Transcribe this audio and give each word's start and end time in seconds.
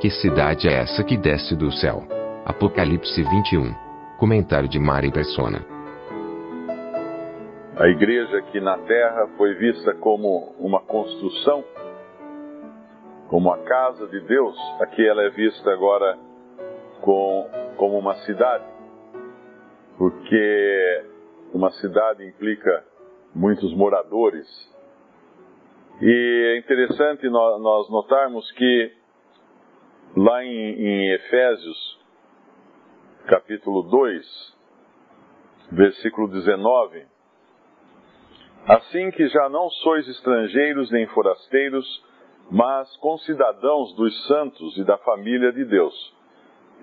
Que 0.00 0.10
cidade 0.10 0.68
é 0.68 0.74
essa 0.74 1.02
que 1.02 1.16
desce 1.16 1.56
do 1.56 1.72
céu? 1.72 2.04
Apocalipse 2.44 3.20
21. 3.20 3.74
Comentário 4.16 4.68
de 4.68 4.78
Mari 4.78 5.10
Persona. 5.10 5.58
A 7.76 7.88
igreja 7.88 8.38
aqui 8.38 8.60
na 8.60 8.78
terra 8.78 9.26
foi 9.36 9.54
vista 9.54 9.94
como 9.94 10.54
uma 10.60 10.80
construção 10.80 11.64
como 13.28 13.52
a 13.52 13.58
casa 13.58 14.06
de 14.06 14.20
Deus, 14.20 14.56
aqui 14.80 15.06
ela 15.06 15.22
é 15.22 15.30
vista 15.30 15.70
agora 15.70 16.16
com, 17.02 17.46
como 17.76 17.98
uma 17.98 18.14
cidade, 18.24 18.64
porque 19.98 21.04
uma 21.52 21.70
cidade 21.72 22.24
implica 22.26 22.84
muitos 23.34 23.74
moradores. 23.74 24.46
E 26.00 26.54
é 26.54 26.58
interessante 26.58 27.28
nós 27.28 27.90
notarmos 27.90 28.50
que 28.52 28.97
lá 30.16 30.44
em, 30.44 30.48
em 30.48 31.12
Efésios, 31.14 31.98
capítulo 33.26 33.82
2, 33.82 34.56
versículo 35.72 36.28
19, 36.28 37.06
assim 38.66 39.10
que 39.10 39.28
já 39.28 39.48
não 39.48 39.68
sois 39.70 40.08
estrangeiros 40.08 40.90
nem 40.90 41.06
forasteiros, 41.08 41.86
mas 42.50 42.96
concidadãos 42.96 43.94
dos 43.94 44.26
santos 44.26 44.76
e 44.78 44.84
da 44.84 44.96
família 44.98 45.52
de 45.52 45.64
Deus, 45.64 46.14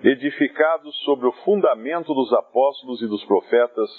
edificados 0.03 0.95
sobre 1.03 1.27
o 1.27 1.31
fundamento 1.43 2.13
dos 2.13 2.31
apóstolos 2.33 3.01
e 3.01 3.07
dos 3.07 3.23
profetas, 3.25 3.89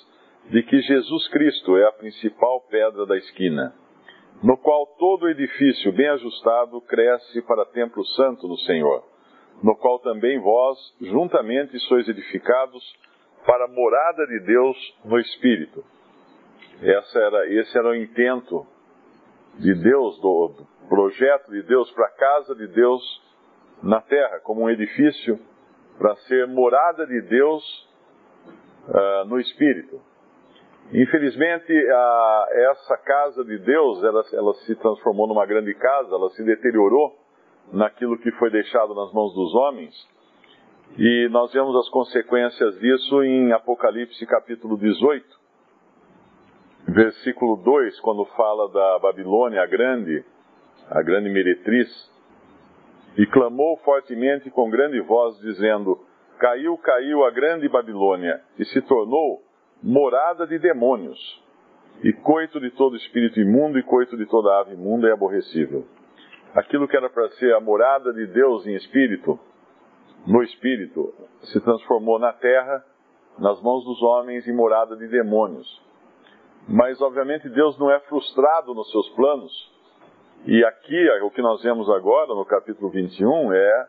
de 0.50 0.62
que 0.62 0.80
Jesus 0.80 1.28
Cristo 1.28 1.76
é 1.76 1.88
a 1.88 1.92
principal 1.92 2.60
pedra 2.70 3.04
da 3.04 3.16
esquina, 3.16 3.74
no 4.42 4.56
qual 4.56 4.86
todo 4.98 5.28
edifício 5.28 5.92
bem 5.92 6.08
ajustado 6.10 6.80
cresce 6.82 7.42
para 7.42 7.64
templo 7.66 8.04
santo 8.04 8.46
no 8.46 8.56
Senhor, 8.58 9.15
no 9.62 9.74
qual 9.76 9.98
também 10.00 10.38
vós, 10.40 10.78
juntamente, 11.00 11.78
sois 11.80 12.08
edificados 12.08 12.82
para 13.44 13.64
a 13.64 13.68
morada 13.68 14.26
de 14.26 14.40
Deus 14.40 14.76
no 15.04 15.18
Espírito. 15.18 15.84
Essa 16.82 17.18
era, 17.18 17.52
esse 17.52 17.78
era 17.78 17.88
o 17.88 17.94
intento 17.94 18.66
de 19.58 19.74
Deus, 19.74 20.20
do, 20.20 20.66
projeto 20.88 21.50
de 21.50 21.62
Deus 21.62 21.90
para 21.92 22.06
a 22.06 22.10
casa 22.10 22.54
de 22.54 22.66
Deus 22.68 23.22
na 23.82 24.00
terra, 24.00 24.40
como 24.40 24.62
um 24.62 24.70
edifício 24.70 25.38
para 25.98 26.14
ser 26.28 26.46
morada 26.46 27.06
de 27.06 27.20
Deus 27.22 27.88
uh, 28.88 29.24
no 29.26 29.40
Espírito. 29.40 30.00
Infelizmente, 30.92 31.72
a, 31.72 32.46
essa 32.70 32.96
casa 32.98 33.44
de 33.44 33.58
Deus, 33.58 34.04
ela, 34.04 34.24
ela 34.32 34.54
se 34.66 34.74
transformou 34.76 35.26
numa 35.26 35.46
grande 35.46 35.74
casa, 35.74 36.14
ela 36.14 36.30
se 36.30 36.44
deteriorou 36.44 37.25
naquilo 37.72 38.18
que 38.18 38.30
foi 38.32 38.50
deixado 38.50 38.94
nas 38.94 39.12
mãos 39.12 39.34
dos 39.34 39.54
homens. 39.54 39.94
E 40.98 41.28
nós 41.30 41.52
vemos 41.52 41.76
as 41.76 41.88
consequências 41.90 42.78
disso 42.78 43.22
em 43.22 43.52
Apocalipse 43.52 44.24
capítulo 44.26 44.78
18, 44.78 45.24
versículo 46.88 47.56
2, 47.56 48.00
quando 48.00 48.24
fala 48.36 48.68
da 48.70 48.98
Babilônia 49.00 49.66
grande, 49.66 50.24
a 50.88 51.02
grande 51.02 51.28
meretriz, 51.28 51.88
e 53.18 53.26
clamou 53.26 53.76
fortemente 53.78 54.50
com 54.50 54.70
grande 54.70 55.00
voz, 55.00 55.38
dizendo: 55.40 55.98
Caiu, 56.38 56.76
caiu 56.78 57.24
a 57.24 57.30
grande 57.30 57.68
Babilônia, 57.68 58.40
e 58.58 58.64
se 58.66 58.80
tornou 58.82 59.42
morada 59.82 60.46
de 60.46 60.58
demônios, 60.58 61.18
e 62.02 62.12
coito 62.12 62.60
de 62.60 62.70
todo 62.70 62.96
espírito 62.96 63.40
imundo 63.40 63.78
e 63.78 63.82
coito 63.82 64.16
de 64.16 64.26
toda 64.26 64.60
ave 64.60 64.74
imunda 64.74 65.08
e 65.08 65.12
aborrecível. 65.12 65.86
Aquilo 66.56 66.88
que 66.88 66.96
era 66.96 67.08
para 67.10 67.28
ser 67.30 67.54
a 67.54 67.60
morada 67.60 68.12
de 68.12 68.26
Deus 68.26 68.66
em 68.66 68.74
espírito, 68.74 69.38
no 70.26 70.42
espírito, 70.42 71.14
se 71.42 71.60
transformou 71.60 72.18
na 72.18 72.32
terra, 72.32 72.84
nas 73.38 73.60
mãos 73.62 73.84
dos 73.84 74.02
homens, 74.02 74.46
em 74.48 74.54
morada 74.54 74.96
de 74.96 75.06
demônios. 75.08 75.82
Mas, 76.68 77.00
obviamente, 77.00 77.48
Deus 77.48 77.78
não 77.78 77.90
é 77.90 78.00
frustrado 78.00 78.74
nos 78.74 78.90
seus 78.90 79.08
planos 79.10 79.76
e 80.44 80.64
aqui, 80.64 81.10
o 81.22 81.30
que 81.30 81.42
nós 81.42 81.60
vemos 81.60 81.90
agora, 81.90 82.28
no 82.28 82.44
capítulo 82.44 82.88
21, 82.88 83.52
é 83.52 83.88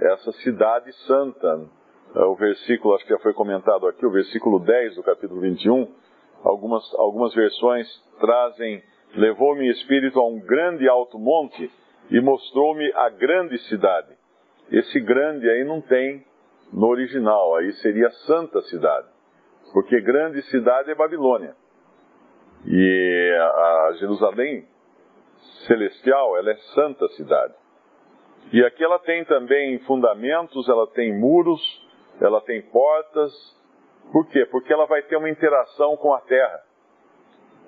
essa 0.00 0.32
cidade 0.32 0.92
santa. 1.06 1.66
O 2.14 2.34
versículo, 2.34 2.94
acho 2.94 3.04
que 3.06 3.12
já 3.14 3.18
foi 3.20 3.32
comentado 3.32 3.86
aqui, 3.86 4.04
o 4.04 4.10
versículo 4.10 4.60
10 4.60 4.96
do 4.96 5.02
capítulo 5.02 5.40
21, 5.40 5.88
algumas, 6.42 6.94
algumas 6.96 7.32
versões 7.34 7.88
trazem: 8.20 8.82
Levou-me 9.14 9.70
espírito 9.70 10.20
a 10.20 10.26
um 10.26 10.38
grande 10.40 10.86
alto 10.86 11.18
monte 11.18 11.72
e 12.10 12.20
mostrou-me 12.20 12.92
a 12.94 13.08
grande 13.10 13.58
cidade. 13.68 14.08
Esse 14.70 15.00
grande 15.00 15.48
aí 15.48 15.64
não 15.64 15.80
tem 15.80 16.24
no 16.72 16.86
original, 16.86 17.56
aí 17.56 17.72
seria 17.74 18.10
santa 18.26 18.60
cidade, 18.62 19.06
porque 19.72 20.00
grande 20.00 20.42
cidade 20.50 20.90
é 20.90 20.94
Babilônia. 20.94 21.54
E 22.66 23.38
a 23.40 23.92
Jerusalém 23.98 24.66
celestial, 25.66 26.36
ela 26.36 26.50
é 26.50 26.56
santa 26.74 27.06
cidade. 27.08 27.54
E 28.52 28.64
aqui 28.64 28.84
ela 28.84 28.98
tem 28.98 29.24
também 29.24 29.78
fundamentos, 29.80 30.68
ela 30.68 30.86
tem 30.88 31.12
muros, 31.18 31.60
ela 32.20 32.40
tem 32.42 32.62
portas. 32.62 33.32
Por 34.12 34.26
quê? 34.28 34.46
Porque 34.46 34.72
ela 34.72 34.86
vai 34.86 35.02
ter 35.02 35.16
uma 35.16 35.30
interação 35.30 35.96
com 35.96 36.12
a 36.12 36.20
terra, 36.20 36.62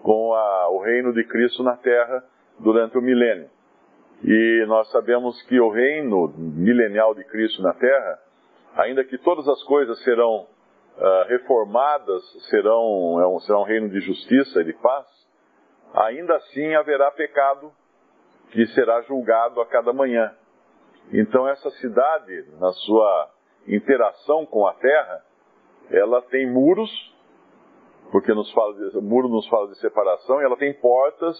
com 0.03 0.35
a, 0.35 0.69
o 0.71 0.79
reino 0.79 1.13
de 1.13 1.25
Cristo 1.25 1.63
na 1.63 1.77
terra 1.77 2.25
durante 2.59 2.97
o 2.97 3.03
milênio. 3.03 3.51
E 4.25 4.65
nós 4.67 4.91
sabemos 4.91 5.41
que 5.43 5.61
o 5.61 5.71
reino 5.71 6.33
milenial 6.37 7.15
de 7.15 7.25
Cristo 7.25 7.63
na 7.63 7.75
terra, 7.75 8.19
ainda 8.77 9.05
que 9.05 9.19
todas 9.19 9.47
as 9.49 9.63
coisas 9.65 10.03
serão 10.03 10.47
uh, 10.97 11.29
reformadas, 11.29 12.23
serão, 12.51 13.21
é 13.21 13.27
um, 13.27 13.39
será 13.41 13.59
um 13.59 13.65
reino 13.65 13.89
de 13.89 14.01
justiça 14.01 14.61
e 14.63 14.65
de 14.65 14.73
paz, 14.75 15.07
ainda 15.95 16.37
assim 16.37 16.75
haverá 16.75 17.11
pecado 17.11 17.73
que 18.51 18.67
será 18.69 19.03
julgado 19.03 19.61
a 19.61 19.67
cada 19.67 19.93
manhã. 19.93 20.35
Então, 21.13 21.47
essa 21.49 21.71
cidade, 21.73 22.47
na 22.59 22.73
sua 22.73 23.31
interação 23.69 24.47
com 24.47 24.67
a 24.67 24.73
terra, 24.75 25.25
ela 25.91 26.23
tem 26.23 26.51
muros, 26.51 26.91
porque 28.11 28.33
nos 28.33 28.51
fala 28.53 28.75
de, 28.75 28.97
o 28.97 29.03
muro 29.03 29.29
nos 29.29 29.47
fala 29.49 29.69
de 29.69 29.79
separação, 29.79 30.41
e 30.41 30.45
ela 30.45 30.57
tem 30.57 30.73
portas, 30.75 31.37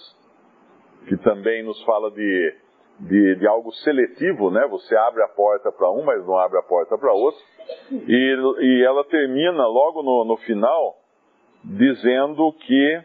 que 1.09 1.17
também 1.19 1.63
nos 1.65 1.83
fala 1.85 2.11
de, 2.11 2.57
de, 3.01 3.37
de 3.37 3.47
algo 3.47 3.73
seletivo, 3.73 4.51
né? 4.51 4.67
Você 4.69 4.97
abre 4.97 5.23
a 5.23 5.29
porta 5.29 5.71
para 5.71 5.91
um, 5.91 6.03
mas 6.03 6.25
não 6.27 6.39
abre 6.39 6.59
a 6.59 6.63
porta 6.63 6.97
para 6.97 7.13
outro. 7.13 7.41
E, 7.91 8.37
e 8.61 8.85
ela 8.85 9.05
termina 9.05 9.67
logo 9.67 10.03
no, 10.03 10.25
no 10.25 10.37
final 10.39 10.97
dizendo 11.65 12.53
que 12.53 13.01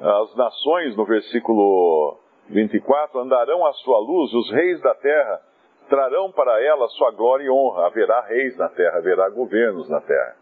as 0.00 0.36
nações, 0.36 0.96
no 0.96 1.04
versículo 1.04 2.18
24: 2.50 3.18
Andarão 3.18 3.66
à 3.66 3.72
sua 3.72 3.98
luz 3.98 4.32
os 4.32 4.50
reis 4.52 4.80
da 4.80 4.94
terra, 4.94 5.40
trarão 5.88 6.30
para 6.30 6.62
ela 6.62 6.86
sua 6.88 7.10
glória 7.10 7.44
e 7.44 7.50
honra. 7.50 7.86
Haverá 7.86 8.20
reis 8.22 8.56
na 8.56 8.68
terra, 8.68 8.98
haverá 8.98 9.28
governos 9.30 9.88
na 9.88 10.00
terra, 10.00 10.36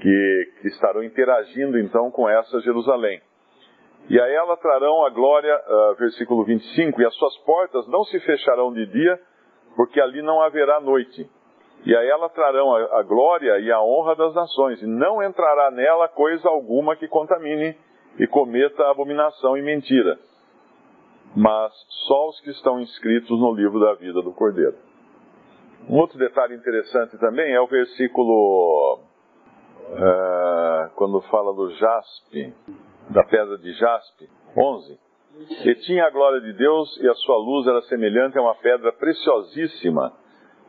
que, 0.00 0.52
que 0.60 0.68
estarão 0.68 1.02
interagindo 1.02 1.78
então 1.78 2.10
com 2.10 2.28
essa 2.28 2.60
Jerusalém. 2.60 3.20
E 4.08 4.20
a 4.20 4.26
ela 4.26 4.56
trarão 4.56 5.04
a 5.04 5.10
glória, 5.10 5.54
uh, 5.54 5.94
versículo 5.96 6.44
25: 6.44 7.00
E 7.00 7.06
as 7.06 7.14
suas 7.14 7.36
portas 7.38 7.86
não 7.88 8.04
se 8.04 8.18
fecharão 8.20 8.72
de 8.72 8.86
dia, 8.86 9.20
porque 9.76 10.00
ali 10.00 10.22
não 10.22 10.40
haverá 10.40 10.80
noite. 10.80 11.28
E 11.84 11.94
a 11.94 12.04
ela 12.04 12.28
trarão 12.28 12.74
a, 12.74 13.00
a 13.00 13.02
glória 13.02 13.58
e 13.60 13.70
a 13.70 13.80
honra 13.80 14.16
das 14.16 14.34
nações, 14.34 14.82
e 14.82 14.86
não 14.86 15.22
entrará 15.22 15.70
nela 15.70 16.08
coisa 16.08 16.48
alguma 16.48 16.96
que 16.96 17.06
contamine 17.06 17.76
e 18.18 18.26
cometa 18.26 18.90
abominação 18.90 19.56
e 19.56 19.62
mentira 19.62 20.18
mas 21.34 21.72
só 22.06 22.28
os 22.28 22.40
que 22.40 22.50
estão 22.50 22.80
inscritos 22.80 23.38
no 23.38 23.52
livro 23.54 23.80
da 23.80 23.94
vida 23.94 24.22
do 24.22 24.32
Cordeiro. 24.32 24.76
Um 25.88 25.96
outro 25.96 26.18
detalhe 26.18 26.54
interessante 26.54 27.16
também 27.18 27.52
é 27.52 27.60
o 27.60 27.66
versículo 27.66 28.98
uh, 29.90 30.90
quando 30.96 31.20
fala 31.22 31.54
do 31.54 31.70
jaspe, 31.76 32.52
da 33.10 33.24
pedra 33.24 33.58
de 33.58 33.72
jaspe, 33.72 34.28
11. 34.56 34.98
E 35.64 35.74
tinha 35.86 36.06
a 36.06 36.10
glória 36.10 36.40
de 36.40 36.52
Deus, 36.52 37.00
e 37.00 37.08
a 37.08 37.14
sua 37.14 37.36
luz 37.36 37.66
era 37.66 37.82
semelhante 37.82 38.38
a 38.38 38.42
uma 38.42 38.54
pedra 38.56 38.92
preciosíssima, 38.92 40.12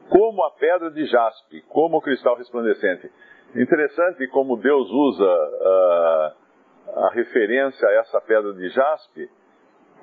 como 0.09 0.43
a 0.43 0.51
pedra 0.51 0.91
de 0.91 1.05
jaspe, 1.05 1.61
como 1.69 1.97
o 1.97 2.01
cristal 2.01 2.35
resplandecente. 2.35 3.11
Interessante 3.55 4.27
como 4.27 4.57
Deus 4.57 4.89
usa 4.89 5.25
uh, 5.25 6.99
a 7.05 7.09
referência 7.13 7.87
a 7.87 7.93
essa 7.93 8.21
pedra 8.21 8.53
de 8.53 8.69
jaspe 8.69 9.29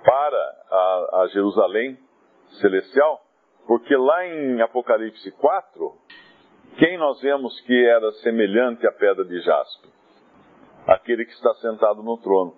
para 0.05 0.55
a, 0.71 1.21
a 1.23 1.29
Jerusalém 1.33 1.99
celestial, 2.61 3.21
porque 3.67 3.97
lá 3.97 4.27
em 4.27 4.61
Apocalipse 4.61 5.31
4, 5.33 5.93
quem 6.79 6.99
nós 6.99 7.21
vemos 7.21 7.61
que 7.63 7.87
era 7.87 8.11
semelhante 8.23 8.87
à 8.87 8.93
pedra 8.93 9.25
de 9.25 9.41
jaspe? 9.41 9.96
Aquele 10.87 11.25
que 11.25 11.33
está 11.33 11.53
sentado 11.55 12.03
no 12.03 12.17
trono. 12.19 12.55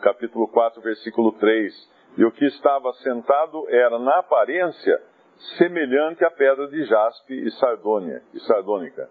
Capítulo 0.00 0.48
4, 0.48 0.82
versículo 0.82 1.32
3. 1.32 1.72
E 2.16 2.24
o 2.24 2.32
que 2.32 2.44
estava 2.46 2.92
sentado 2.94 3.68
era, 3.68 3.98
na 4.00 4.18
aparência, 4.18 5.00
semelhante 5.56 6.24
à 6.24 6.30
pedra 6.30 6.66
de 6.66 6.84
jaspe 6.84 7.34
e 7.34 7.50
sardônia, 7.52 8.20
e 8.34 8.40
sardônica. 8.40 9.08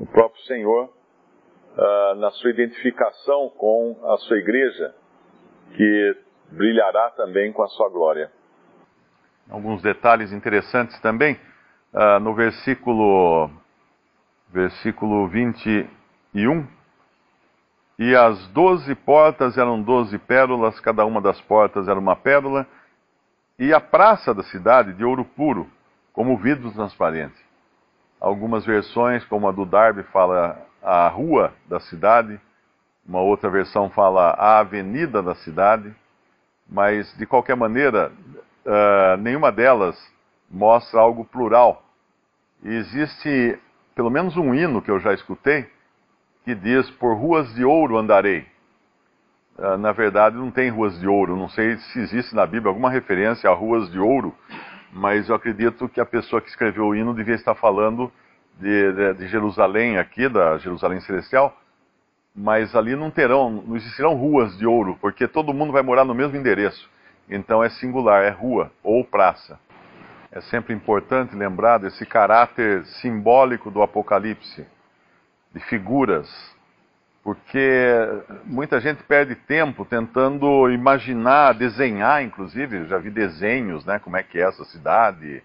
O 0.00 0.06
próprio 0.06 0.42
Senhor, 0.42 0.86
uh, 0.86 2.14
na 2.16 2.30
sua 2.32 2.50
identificação 2.50 3.50
com 3.50 3.96
a 4.04 4.16
sua 4.18 4.38
igreja, 4.38 4.92
que 5.76 6.16
brilhará 6.50 7.10
também 7.10 7.52
com 7.52 7.62
a 7.62 7.68
sua 7.68 7.88
glória. 7.88 8.32
Alguns 9.48 9.80
detalhes 9.80 10.32
interessantes 10.32 11.00
também. 11.00 11.38
Uh, 11.94 12.18
no 12.18 12.34
versículo, 12.34 13.48
versículo 14.52 15.28
21. 15.28 16.75
E 17.98 18.14
as 18.14 18.46
doze 18.48 18.94
portas 18.94 19.56
eram 19.56 19.80
doze 19.80 20.18
pérolas, 20.18 20.78
cada 20.80 21.04
uma 21.04 21.20
das 21.20 21.40
portas 21.40 21.88
era 21.88 21.98
uma 21.98 22.14
pérola, 22.14 22.66
e 23.58 23.72
a 23.72 23.80
praça 23.80 24.34
da 24.34 24.42
cidade 24.42 24.92
de 24.92 25.04
ouro 25.04 25.24
puro, 25.24 25.66
como 26.12 26.36
vidro 26.36 26.70
transparente. 26.72 27.36
Algumas 28.20 28.66
versões, 28.66 29.24
como 29.24 29.48
a 29.48 29.52
do 29.52 29.64
Darby, 29.64 30.02
fala 30.04 30.58
a 30.82 31.08
rua 31.08 31.54
da 31.66 31.80
cidade, 31.80 32.38
uma 33.06 33.20
outra 33.20 33.48
versão 33.48 33.88
fala 33.90 34.30
a 34.30 34.58
avenida 34.58 35.22
da 35.22 35.34
cidade, 35.36 35.94
mas 36.68 37.16
de 37.16 37.24
qualquer 37.24 37.56
maneira, 37.56 38.12
uh, 38.64 39.16
nenhuma 39.18 39.50
delas 39.50 39.96
mostra 40.50 41.00
algo 41.00 41.24
plural. 41.24 41.82
E 42.62 42.68
existe 42.68 43.58
pelo 43.94 44.10
menos 44.10 44.36
um 44.36 44.54
hino 44.54 44.82
que 44.82 44.90
eu 44.90 44.98
já 45.00 45.14
escutei 45.14 45.70
que 46.46 46.54
diz: 46.54 46.88
Por 46.92 47.14
ruas 47.16 47.52
de 47.56 47.64
ouro 47.64 47.98
andarei. 47.98 48.46
Uh, 49.58 49.76
na 49.76 49.90
verdade, 49.90 50.36
não 50.36 50.50
tem 50.50 50.70
ruas 50.70 50.98
de 51.00 51.08
ouro. 51.08 51.36
Não 51.36 51.48
sei 51.48 51.76
se 51.76 51.98
existe 51.98 52.36
na 52.36 52.46
Bíblia 52.46 52.70
alguma 52.70 52.88
referência 52.88 53.50
a 53.50 53.52
ruas 53.52 53.90
de 53.90 53.98
ouro, 53.98 54.32
mas 54.92 55.28
eu 55.28 55.34
acredito 55.34 55.88
que 55.88 56.00
a 56.00 56.06
pessoa 56.06 56.40
que 56.40 56.48
escreveu 56.48 56.86
o 56.86 56.94
hino 56.94 57.12
devia 57.12 57.34
estar 57.34 57.56
falando 57.56 58.12
de, 58.60 58.92
de, 58.92 59.14
de 59.14 59.26
Jerusalém 59.26 59.98
aqui, 59.98 60.28
da 60.28 60.56
Jerusalém 60.58 61.00
Celestial, 61.00 61.56
mas 62.32 62.76
ali 62.76 62.94
não 62.94 63.10
terão, 63.10 63.50
não 63.66 63.74
existirão 63.74 64.14
ruas 64.14 64.56
de 64.56 64.66
ouro, 64.66 64.96
porque 65.00 65.26
todo 65.26 65.52
mundo 65.52 65.72
vai 65.72 65.82
morar 65.82 66.04
no 66.04 66.14
mesmo 66.14 66.36
endereço. 66.36 66.88
Então 67.28 67.64
é 67.64 67.68
singular, 67.70 68.22
é 68.22 68.30
rua 68.30 68.70
ou 68.84 69.02
praça. 69.04 69.58
É 70.30 70.40
sempre 70.42 70.72
importante 70.72 71.34
lembrar 71.34 71.78
desse 71.78 72.06
caráter 72.06 72.84
simbólico 73.00 73.68
do 73.68 73.82
Apocalipse, 73.82 74.64
de 75.56 75.64
figuras, 75.64 76.28
porque 77.24 77.96
muita 78.44 78.78
gente 78.78 79.02
perde 79.04 79.34
tempo 79.34 79.86
tentando 79.86 80.70
imaginar, 80.70 81.54
desenhar, 81.54 82.22
inclusive, 82.22 82.84
já 82.84 82.98
vi 82.98 83.08
desenhos, 83.08 83.82
né, 83.86 83.98
como 83.98 84.18
é 84.18 84.22
que 84.22 84.38
é 84.38 84.42
essa 84.42 84.66
cidade, 84.66 85.42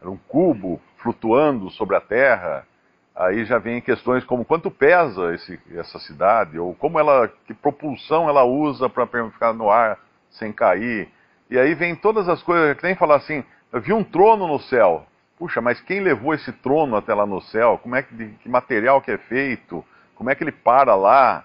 era 0.00 0.10
um 0.10 0.16
cubo 0.16 0.80
flutuando 0.96 1.70
sobre 1.70 1.94
a 1.94 2.00
terra, 2.00 2.66
aí 3.14 3.44
já 3.44 3.58
vem 3.58 3.80
questões 3.80 4.24
como 4.24 4.44
quanto 4.44 4.68
pesa 4.68 5.32
esse, 5.32 5.60
essa 5.76 6.00
cidade, 6.00 6.58
ou 6.58 6.74
como 6.74 6.98
ela, 6.98 7.28
que 7.46 7.54
propulsão 7.54 8.28
ela 8.28 8.42
usa 8.42 8.88
para 8.88 9.06
ficar 9.06 9.52
no 9.52 9.70
ar 9.70 9.96
sem 10.28 10.52
cair, 10.52 11.08
e 11.48 11.56
aí 11.56 11.72
vem 11.76 11.94
todas 11.94 12.28
as 12.28 12.42
coisas, 12.42 12.76
que 12.76 12.82
nem 12.82 12.96
falar 12.96 13.16
assim, 13.16 13.44
eu 13.72 13.80
vi 13.80 13.92
um 13.92 14.02
trono 14.02 14.48
no 14.48 14.58
céu. 14.58 15.06
Puxa, 15.42 15.60
mas 15.60 15.80
quem 15.80 15.98
levou 15.98 16.32
esse 16.32 16.52
trono 16.52 16.94
até 16.94 17.12
lá 17.12 17.26
no 17.26 17.40
céu? 17.40 17.76
Como 17.82 17.96
é 17.96 18.02
que, 18.04 18.14
de, 18.14 18.28
que 18.28 18.48
material 18.48 19.02
que 19.02 19.10
é 19.10 19.18
feito? 19.18 19.84
Como 20.14 20.30
é 20.30 20.36
que 20.36 20.44
ele 20.44 20.52
para 20.52 20.94
lá? 20.94 21.42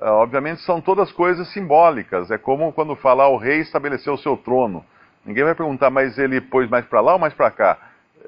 Uh, 0.00 0.06
obviamente 0.06 0.62
são 0.62 0.80
todas 0.80 1.12
coisas 1.12 1.46
simbólicas. 1.52 2.28
É 2.32 2.38
como 2.38 2.72
quando 2.72 2.96
fala 2.96 3.22
ah, 3.22 3.28
o 3.28 3.36
rei 3.36 3.60
estabeleceu 3.60 4.14
o 4.14 4.18
seu 4.18 4.36
trono. 4.36 4.84
Ninguém 5.24 5.44
vai 5.44 5.54
perguntar, 5.54 5.90
mas 5.90 6.18
ele 6.18 6.40
pôs 6.40 6.68
mais 6.68 6.84
para 6.86 7.00
lá 7.00 7.12
ou 7.12 7.20
mais 7.20 7.34
para 7.34 7.48
cá? 7.52 7.78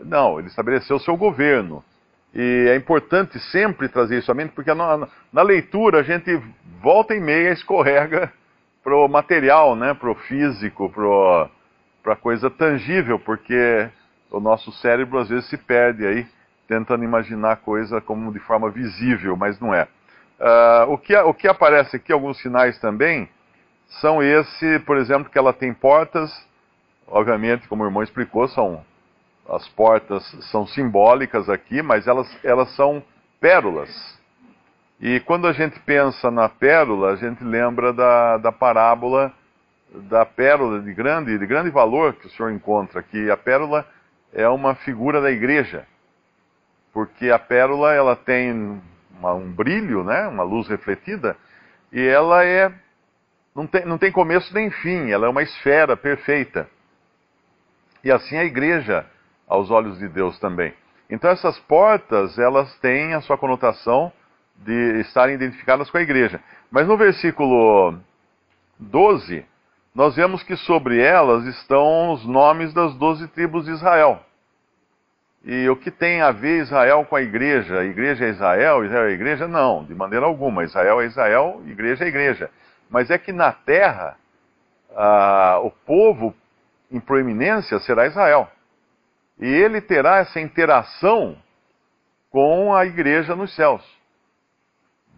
Não, 0.04 0.38
ele 0.38 0.46
estabeleceu 0.46 0.94
o 0.94 1.00
seu 1.00 1.16
governo. 1.16 1.82
E 2.32 2.68
é 2.70 2.76
importante 2.76 3.40
sempre 3.50 3.88
trazer 3.88 4.18
isso 4.18 4.30
à 4.30 4.34
mente, 4.36 4.52
porque 4.52 4.72
na, 4.72 5.08
na 5.32 5.42
leitura 5.42 5.98
a 5.98 6.02
gente 6.04 6.40
volta 6.80 7.12
e 7.12 7.18
meia 7.18 7.50
escorrega 7.50 8.32
pro 8.84 9.08
material, 9.08 9.74
né, 9.74 9.94
pro 9.94 10.14
físico, 10.14 10.88
pro 10.88 11.50
para 12.04 12.14
coisa 12.14 12.48
tangível, 12.48 13.18
porque 13.18 13.90
o 14.30 14.40
nosso 14.40 14.72
cérebro 14.72 15.18
às 15.18 15.28
vezes 15.28 15.48
se 15.48 15.56
perde 15.56 16.06
aí 16.06 16.26
tentando 16.66 17.02
imaginar 17.02 17.52
a 17.52 17.56
coisa 17.56 18.00
como 18.00 18.32
de 18.32 18.38
forma 18.40 18.70
visível, 18.70 19.36
mas 19.36 19.58
não 19.58 19.74
é. 19.74 19.88
Uh, 20.38 20.92
o, 20.92 20.98
que, 20.98 21.16
o 21.16 21.34
que 21.34 21.48
aparece 21.48 21.96
aqui, 21.96 22.12
alguns 22.12 22.38
sinais 22.40 22.78
também, 22.78 23.28
são 24.00 24.22
esse, 24.22 24.78
por 24.80 24.98
exemplo, 24.98 25.30
que 25.30 25.38
ela 25.38 25.52
tem 25.52 25.72
portas, 25.72 26.30
obviamente, 27.06 27.66
como 27.66 27.82
o 27.82 27.86
irmão 27.86 28.02
explicou, 28.02 28.46
são 28.48 28.84
as 29.48 29.66
portas 29.68 30.22
são 30.50 30.66
simbólicas 30.66 31.48
aqui, 31.48 31.80
mas 31.80 32.06
elas, 32.06 32.28
elas 32.44 32.70
são 32.76 33.02
pérolas. 33.40 33.88
E 35.00 35.20
quando 35.20 35.46
a 35.46 35.54
gente 35.54 35.80
pensa 35.80 36.30
na 36.30 36.50
pérola, 36.50 37.12
a 37.12 37.16
gente 37.16 37.42
lembra 37.42 37.92
da, 37.94 38.36
da 38.36 38.52
parábola 38.52 39.32
da 39.90 40.26
pérola 40.26 40.80
de 40.80 40.92
grande, 40.92 41.38
de 41.38 41.46
grande 41.46 41.70
valor 41.70 42.12
que 42.14 42.26
o 42.26 42.30
senhor 42.30 42.52
encontra 42.52 43.00
aqui. 43.00 43.30
A 43.30 43.36
pérola 43.36 43.86
é 44.32 44.48
uma 44.48 44.74
figura 44.76 45.20
da 45.20 45.30
igreja, 45.30 45.86
porque 46.92 47.30
a 47.30 47.38
pérola 47.38 47.92
ela 47.92 48.16
tem 48.16 48.80
uma, 49.18 49.34
um 49.34 49.50
brilho, 49.50 50.04
né, 50.04 50.26
uma 50.28 50.42
luz 50.42 50.68
refletida, 50.68 51.36
e 51.92 52.00
ela 52.00 52.44
é 52.44 52.72
não 53.54 53.66
tem, 53.66 53.84
não 53.84 53.98
tem 53.98 54.12
começo 54.12 54.54
nem 54.54 54.70
fim, 54.70 55.10
ela 55.10 55.26
é 55.26 55.28
uma 55.28 55.42
esfera 55.42 55.96
perfeita. 55.96 56.68
E 58.04 58.12
assim 58.12 58.36
a 58.36 58.44
igreja 58.44 59.04
aos 59.48 59.70
olhos 59.70 59.98
de 59.98 60.08
Deus 60.08 60.38
também. 60.38 60.72
Então 61.10 61.30
essas 61.30 61.58
portas, 61.60 62.38
elas 62.38 62.72
têm 62.78 63.14
a 63.14 63.20
sua 63.20 63.36
conotação 63.36 64.12
de 64.56 65.00
estarem 65.00 65.34
identificadas 65.34 65.90
com 65.90 65.98
a 65.98 66.02
igreja. 66.02 66.40
Mas 66.70 66.86
no 66.86 66.96
versículo 66.96 67.98
12, 68.78 69.44
nós 69.94 70.14
vemos 70.14 70.42
que 70.44 70.56
sobre 70.56 71.00
elas 71.00 71.44
estão 71.46 72.12
os 72.12 72.24
nomes 72.24 72.72
das 72.72 72.94
doze 72.94 73.26
tribos 73.28 73.64
de 73.64 73.72
Israel. 73.72 74.24
E 75.44 75.68
o 75.68 75.76
que 75.76 75.90
tem 75.90 76.20
a 76.20 76.30
ver 76.30 76.62
Israel 76.62 77.04
com 77.04 77.16
a 77.16 77.22
igreja? 77.22 77.84
Igreja 77.84 78.26
é 78.26 78.30
Israel, 78.30 78.84
Israel 78.84 79.08
é 79.08 79.12
igreja? 79.12 79.48
Não, 79.48 79.84
de 79.84 79.94
maneira 79.94 80.26
alguma. 80.26 80.64
Israel 80.64 81.00
é 81.00 81.06
Israel, 81.06 81.62
igreja 81.66 82.04
é 82.04 82.08
igreja. 82.08 82.50
Mas 82.90 83.10
é 83.10 83.18
que 83.18 83.32
na 83.32 83.52
terra, 83.52 84.16
ah, 84.96 85.60
o 85.62 85.70
povo 85.70 86.34
em 86.90 87.00
proeminência 87.00 87.78
será 87.80 88.06
Israel. 88.06 88.50
E 89.38 89.46
ele 89.46 89.80
terá 89.80 90.18
essa 90.18 90.40
interação 90.40 91.36
com 92.30 92.74
a 92.74 92.84
igreja 92.84 93.36
nos 93.36 93.54
céus. 93.54 93.84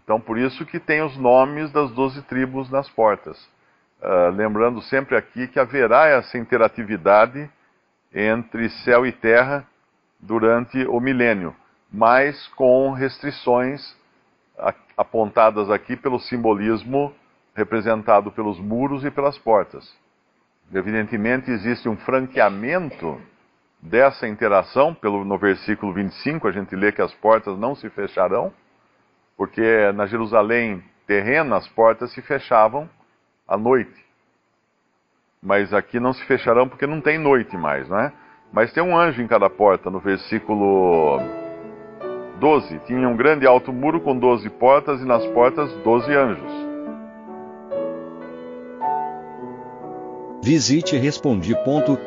Então, 0.04 0.20
por 0.20 0.38
isso 0.38 0.66
que 0.66 0.78
tem 0.78 1.02
os 1.02 1.16
nomes 1.16 1.70
das 1.72 1.90
doze 1.92 2.20
tribos 2.22 2.70
nas 2.70 2.88
portas. 2.90 3.38
Uh, 4.02 4.30
lembrando 4.34 4.80
sempre 4.82 5.16
aqui 5.16 5.46
que 5.46 5.60
haverá 5.60 6.06
essa 6.06 6.38
interatividade 6.38 7.48
entre 8.12 8.68
céu 8.82 9.06
e 9.06 9.12
terra 9.12 9.66
durante 10.20 10.84
o 10.86 11.00
milênio, 11.00 11.54
mas 11.92 12.46
com 12.48 12.92
restrições 12.92 13.96
apontadas 14.96 15.70
aqui 15.70 15.96
pelo 15.96 16.20
simbolismo 16.20 17.14
representado 17.54 18.30
pelos 18.30 18.58
muros 18.58 19.04
e 19.04 19.10
pelas 19.10 19.38
portas. 19.38 19.92
Evidentemente, 20.72 21.50
existe 21.50 21.88
um 21.88 21.96
franqueamento 21.96 23.20
dessa 23.82 24.28
interação, 24.28 24.94
pelo, 24.94 25.24
no 25.24 25.38
versículo 25.38 25.92
25, 25.92 26.46
a 26.46 26.52
gente 26.52 26.76
lê 26.76 26.92
que 26.92 27.02
as 27.02 27.12
portas 27.14 27.58
não 27.58 27.74
se 27.74 27.88
fecharão, 27.90 28.52
porque 29.36 29.90
na 29.92 30.06
Jerusalém 30.06 30.84
terrena 31.06 31.56
as 31.56 31.66
portas 31.68 32.12
se 32.12 32.22
fechavam 32.22 32.88
à 33.48 33.56
noite. 33.56 34.04
Mas 35.42 35.72
aqui 35.72 35.98
não 35.98 36.12
se 36.12 36.22
fecharão 36.26 36.68
porque 36.68 36.86
não 36.86 37.00
tem 37.00 37.18
noite 37.18 37.56
mais, 37.56 37.88
não 37.88 37.98
é? 37.98 38.12
Mas 38.52 38.72
tem 38.72 38.82
um 38.82 38.96
anjo 38.96 39.22
em 39.22 39.26
cada 39.26 39.48
porta, 39.48 39.90
no 39.90 40.00
versículo 40.00 41.20
12. 42.40 42.80
Tinha 42.86 43.08
um 43.08 43.16
grande 43.16 43.46
alto 43.46 43.72
muro 43.72 44.00
com 44.00 44.18
doze 44.18 44.50
portas 44.50 45.00
e 45.00 45.04
nas 45.04 45.24
portas 45.28 45.72
doze 45.84 46.12
anjos. 46.14 46.52
Visite 50.42 50.96
respondi.com.br. 50.96 52.00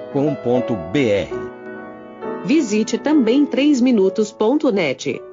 Visite 2.43 2.97
também 2.97 3.45
3minutos.net. 3.45 5.32